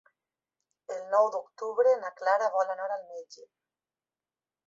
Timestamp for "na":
2.05-2.11